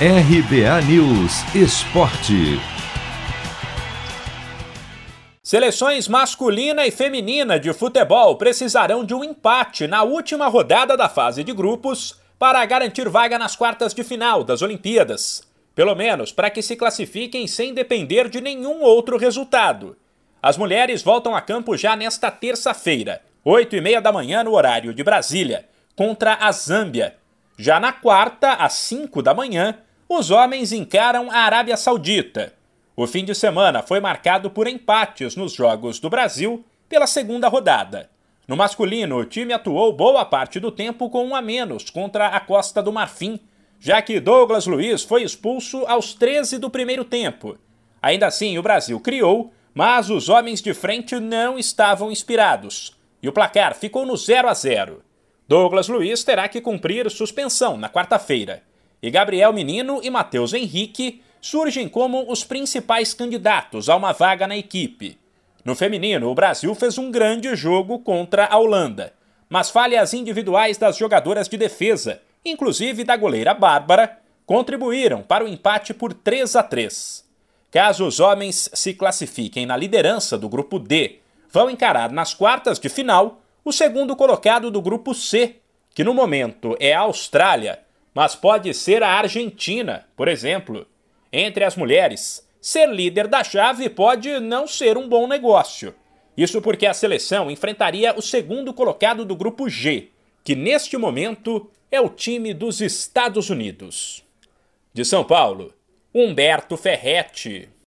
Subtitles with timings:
[0.00, 2.58] RBA News Esporte.
[5.40, 11.44] Seleções masculina e feminina de futebol precisarão de um empate na última rodada da fase
[11.44, 15.46] de grupos para garantir vaga nas quartas de final das Olimpíadas.
[15.76, 19.96] Pelo menos para que se classifiquem sem depender de nenhum outro resultado.
[20.42, 24.92] As mulheres voltam a campo já nesta terça-feira, 8 e meia da manhã no horário
[24.92, 27.14] de Brasília, contra a Zâmbia.
[27.56, 29.78] Já na quarta, às 5 da manhã,
[30.08, 32.52] os homens encaram a Arábia Saudita.
[32.96, 38.10] O fim de semana foi marcado por empates nos Jogos do Brasil pela segunda rodada.
[38.46, 42.40] No masculino, o time atuou boa parte do tempo com um a menos contra a
[42.40, 43.40] Costa do Marfim,
[43.80, 47.56] já que Douglas Luiz foi expulso aos 13 do primeiro tempo.
[48.02, 53.32] Ainda assim, o Brasil criou, mas os homens de frente não estavam inspirados, e o
[53.32, 55.02] placar ficou no 0 a 0.
[55.46, 58.62] Douglas Luiz terá que cumprir suspensão na quarta-feira
[59.02, 64.56] e Gabriel Menino e Matheus Henrique surgem como os principais candidatos a uma vaga na
[64.56, 65.18] equipe.
[65.62, 69.12] No feminino, o Brasil fez um grande jogo contra a Holanda,
[69.46, 75.92] mas falhas individuais das jogadoras de defesa, inclusive da goleira Bárbara, contribuíram para o empate
[75.92, 77.22] por 3 a 3.
[77.70, 81.18] Caso os homens se classifiquem na liderança do grupo D,
[81.50, 85.56] vão encarar nas quartas de final o segundo colocado do grupo C,
[85.94, 87.80] que no momento é a Austrália,
[88.14, 90.86] mas pode ser a Argentina, por exemplo.
[91.32, 95.94] Entre as mulheres, ser líder da chave pode não ser um bom negócio.
[96.36, 100.08] Isso porque a seleção enfrentaria o segundo colocado do grupo G,
[100.42, 104.24] que neste momento é o time dos Estados Unidos.
[104.92, 105.72] De São Paulo,
[106.14, 107.68] Humberto Ferretti.